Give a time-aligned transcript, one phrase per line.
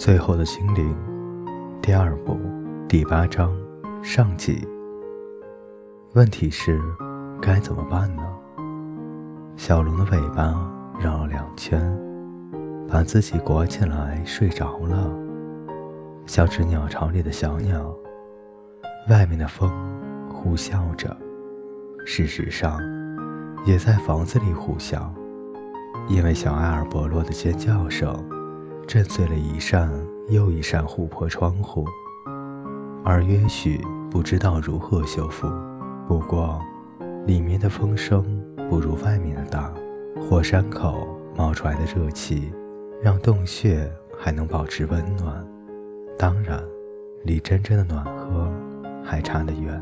[0.00, 0.96] 最后的精灵，
[1.82, 2.40] 第二部
[2.88, 3.54] 第八章
[4.02, 4.66] 上集。
[6.14, 6.80] 问题是，
[7.38, 8.22] 该怎么办呢？
[9.58, 10.54] 小龙的尾巴
[10.98, 11.78] 绕了两圈，
[12.88, 15.12] 把自己裹起来睡着了，
[16.24, 17.94] 像只鸟巢里的小鸟。
[19.10, 19.70] 外面的风
[20.32, 21.14] 呼啸着，
[22.06, 22.80] 事实上，
[23.66, 25.02] 也在房子里呼啸，
[26.08, 28.18] 因为小埃尔伯洛的尖叫声。
[28.90, 29.88] 震碎了一扇
[30.30, 31.86] 又一扇琥珀窗户，
[33.04, 35.46] 而约许不知道如何修复。
[36.08, 36.60] 不过，
[37.24, 38.24] 里面的风声
[38.68, 39.72] 不如外面的大，
[40.20, 42.52] 火山口冒出来的热气
[43.00, 45.46] 让洞穴还能保持温暖。
[46.18, 46.60] 当然，
[47.22, 48.52] 离真正的暖和
[49.04, 49.80] 还差得远，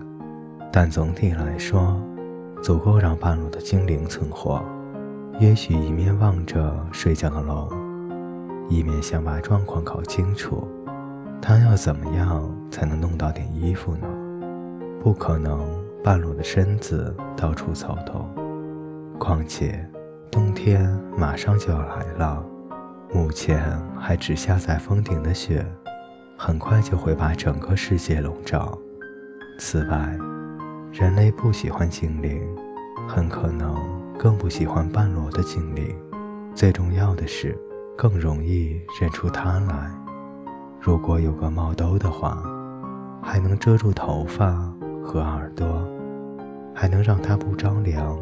[0.71, 1.99] 但总体来说，
[2.63, 4.63] 足够让半路的精灵存活。
[5.41, 7.88] 约许一面望着睡觉的龙。
[8.69, 10.69] 一面想把状况搞清楚，
[11.41, 14.07] 他要怎么样才能弄到点衣服呢？
[15.03, 15.61] 不可能
[16.05, 18.29] 半裸的身子到处走动。
[19.19, 19.89] 况且，
[20.31, 22.45] 冬天马上就要来了，
[23.13, 25.65] 目前还只下在峰顶的雪，
[26.37, 28.79] 很快就会把整个世界笼罩。
[29.59, 30.17] 此外，
[30.93, 32.47] 人类不喜欢精灵，
[33.09, 33.75] 很可能
[34.19, 35.97] 更不喜欢半裸的精灵。
[36.55, 37.57] 最重要的是。
[37.99, 39.91] 更容易认出他来。
[40.81, 42.41] 如果有个帽兜的话，
[43.21, 45.85] 还能遮住头发和耳朵，
[46.73, 48.17] 还能让他不着凉。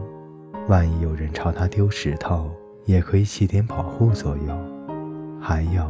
[0.67, 2.51] 万一有人朝他丢石头，
[2.87, 5.39] 也可以起点保护作用。
[5.39, 5.87] 还有，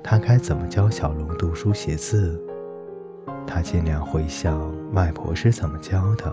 [0.00, 2.40] 他该怎么教小龙读书写字？
[3.44, 6.32] 他尽量回想外婆是怎么教的，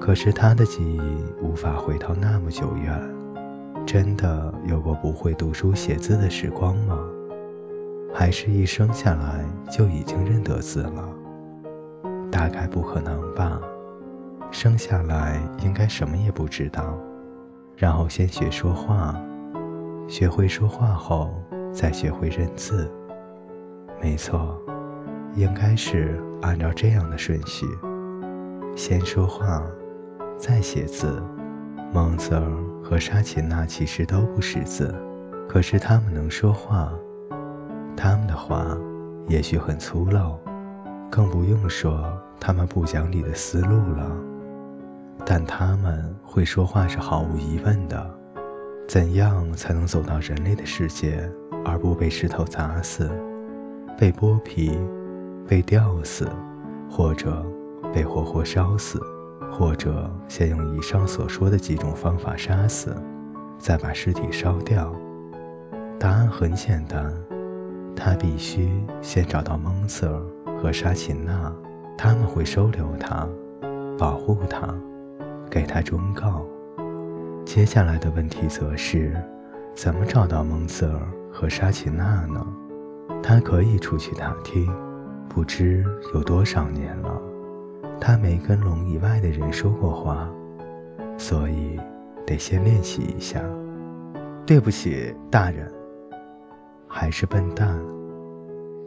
[0.00, 1.00] 可是他的记忆
[1.42, 2.98] 无法回到那么久远。
[3.86, 6.98] 真的有过不会读书写字的时光吗？
[8.14, 11.08] 还是一生下来就已经认得字了？
[12.30, 13.60] 大概不可能吧。
[14.50, 16.98] 生下来应该什么也不知道，
[17.76, 19.14] 然后先学说话，
[20.08, 21.32] 学会说话后
[21.72, 22.90] 再学会认字。
[24.02, 24.60] 没错，
[25.34, 27.66] 应该是按照这样的顺序：
[28.76, 29.62] 先说话，
[30.36, 31.22] 再写字。
[31.92, 32.50] 蒙瑟尔
[32.90, 34.92] 和沙琴娜其实都不识字，
[35.48, 36.92] 可是他们能说话。
[37.96, 38.76] 他们的话
[39.28, 40.36] 也许很粗陋，
[41.08, 42.04] 更不用说
[42.40, 44.10] 他们不讲理的思路了。
[45.24, 48.10] 但他们会说话是毫无疑问的。
[48.88, 51.30] 怎样才能走到人类的世界，
[51.64, 53.08] 而不被石头砸死、
[53.96, 54.76] 被剥皮、
[55.46, 56.28] 被吊死，
[56.90, 57.40] 或者
[57.94, 59.00] 被活活烧死？
[59.50, 62.96] 或者先用以上所说的几种方法杀死，
[63.58, 64.94] 再把尸体烧掉。
[65.98, 67.12] 答案很简单，
[67.94, 68.70] 他必须
[69.02, 70.14] 先找到蒙瑟
[70.46, 71.52] 尔和沙琴娜，
[71.98, 73.28] 他们会收留他，
[73.98, 74.74] 保护他，
[75.50, 76.46] 给他忠告。
[77.44, 79.14] 接下来的问题则是，
[79.74, 81.00] 怎么找到蒙瑟尔
[81.30, 82.46] 和沙琴娜呢？
[83.22, 84.72] 他可以出去打听，
[85.28, 85.84] 不知
[86.14, 87.20] 有多少年了。
[88.00, 90.28] 他没跟龙以外的人说过话，
[91.18, 91.78] 所以
[92.26, 93.40] 得先练习一下。
[94.46, 95.70] 对不起，大人。
[96.88, 97.78] 还是笨蛋。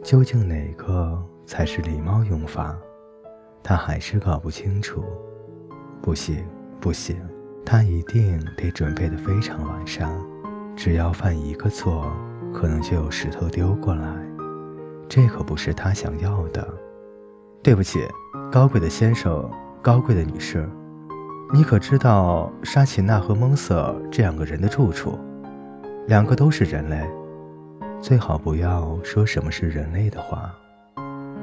[0.02, 2.76] 究竟哪个才是礼貌用法？
[3.62, 5.02] 他还是搞不清楚。
[6.02, 6.44] 不行，
[6.80, 7.16] 不行，
[7.64, 10.10] 他一定得准备的非常完善。
[10.76, 12.12] 只要犯一个错，
[12.52, 14.06] 可能就有石头丢过来。
[15.08, 16.66] 这可不是他想要的。
[17.64, 18.06] 对不起。
[18.52, 19.50] 高贵的先生，
[19.82, 20.68] 高贵的女士，
[21.52, 25.18] 你可知道沙琴娜和蒙瑟这两个人的住处？
[26.06, 27.04] 两个都是人类，
[28.00, 30.54] 最好不要说什么是人类的话，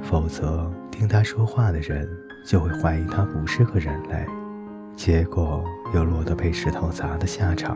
[0.03, 2.07] 否则听他说话的人
[2.45, 4.25] 就会怀疑他不是个人类，
[4.95, 7.75] 结果又落得被石头砸的下场。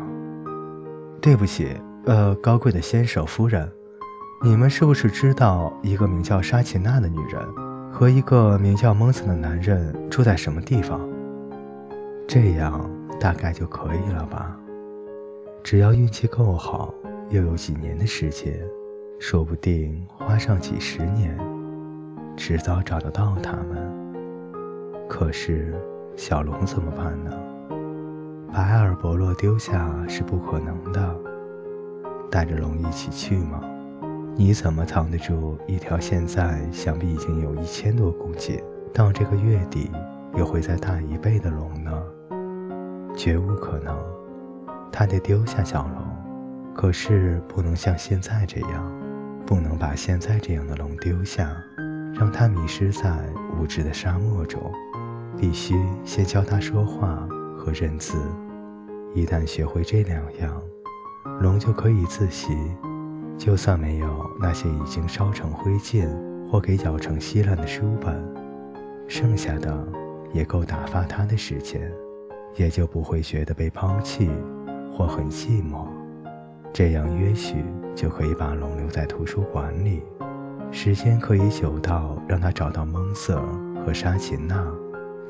[1.19, 1.75] 对不起，
[2.05, 3.69] 呃，高贵的先生夫人，
[4.43, 7.64] 你们是不是知道一个名叫沙琴娜的女人？
[7.97, 10.99] 和一个名叫蒙森的男人住在什么地方？
[12.27, 14.59] 这样大概就可以了吧？
[15.63, 16.93] 只要运气够好，
[17.29, 18.59] 又有几年的时间，
[19.17, 21.39] 说不定花上几十年，
[22.35, 23.89] 迟早找得到他们。
[25.07, 25.73] 可是
[26.17, 27.31] 小龙怎么办呢？
[28.51, 31.15] 把埃尔伯洛丢下是不可能的，
[32.29, 33.61] 带着龙一起去吗？
[34.37, 38.61] 你怎么藏得住一条现在想必已经有一千多公斤，
[38.93, 39.89] 到这个月底
[40.35, 42.03] 又会再大一倍的龙呢？
[43.15, 43.97] 绝无可能。
[44.91, 48.91] 他得丢下小龙，可是不能像现在这样，
[49.45, 51.55] 不能把现在这样的龙丢下，
[52.13, 53.17] 让它迷失在
[53.57, 54.61] 无知的沙漠中。
[55.37, 57.25] 必须先教它说话
[57.57, 58.17] 和认字。
[59.13, 60.61] 一旦学会这两样，
[61.39, 62.53] 龙就可以自习。
[63.37, 66.07] 就算没有那些已经烧成灰烬
[66.49, 68.15] 或给咬成稀烂的书本，
[69.07, 69.85] 剩下的
[70.33, 71.91] 也够打发他的时间，
[72.55, 74.29] 也就不会觉得被抛弃
[74.95, 75.85] 或很寂寞。
[76.73, 80.01] 这样也许就可以把龙留在图书馆里，
[80.71, 83.41] 时间可以久到让他找到蒙瑟
[83.85, 84.65] 和沙琴娜，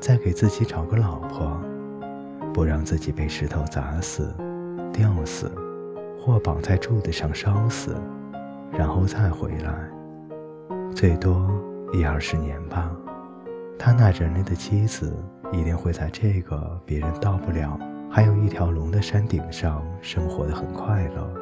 [0.00, 1.60] 再给自己找个老婆，
[2.54, 4.34] 不让自己被石头砸死、
[4.92, 5.50] 吊死。
[6.26, 7.96] 或绑在柱子上烧死，
[8.72, 9.88] 然后再回来，
[10.92, 11.48] 最多
[11.92, 12.90] 一二十年吧。
[13.78, 15.16] 他那人类的妻子
[15.52, 17.78] 一定会在这个别人到不了、
[18.10, 21.32] 还有一条龙的山顶上生活的很快乐，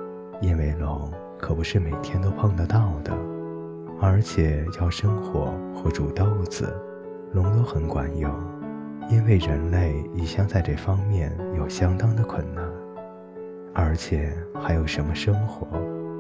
[0.43, 3.11] 因为龙可不是每天都碰得到的，
[4.03, 6.71] 而且要生火或煮豆子，
[7.33, 8.31] 龙都很管用，
[9.09, 12.63] 因为人类一向在这方面有相当的困难。
[13.75, 14.33] 而且
[14.63, 15.67] 还有什么生活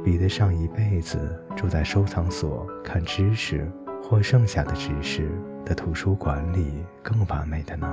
[0.02, 1.18] 比得上一辈子
[1.54, 3.70] 住在收藏所看知识
[4.02, 5.30] 或剩下的知识
[5.64, 7.86] 的图书馆里更完美的呢？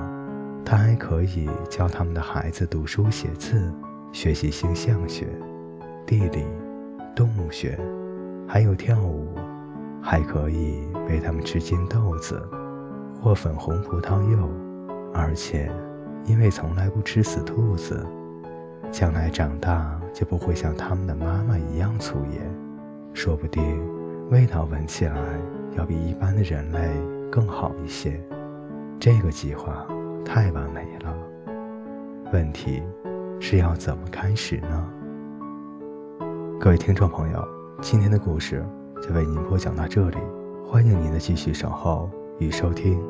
[0.65, 3.71] 他还可以教他们的孩子读书写字，
[4.11, 5.27] 学习星象学、
[6.05, 6.45] 地理、
[7.15, 7.79] 动物学，
[8.47, 9.33] 还有跳舞，
[10.01, 12.41] 还可以喂他们吃金豆子
[13.21, 14.49] 或粉红葡萄柚，
[15.13, 15.71] 而且
[16.25, 18.05] 因为从来不吃死兔子。
[18.91, 22.41] 将来长大就不会像他们的妈妈一样粗野，
[23.13, 23.63] 说不定
[24.29, 25.15] 味道闻起来
[25.77, 26.79] 要比一般的人类
[27.31, 28.21] 更好一些。
[28.99, 29.87] 这个计划
[30.25, 31.15] 太完美了。
[32.33, 32.83] 问题
[33.39, 34.89] 是要怎么开始呢？
[36.59, 37.47] 各位听众朋友，
[37.81, 38.63] 今天的故事
[39.01, 40.17] 就为您播讲到这里，
[40.67, 42.09] 欢迎您的继续守候
[42.39, 43.01] 与收听。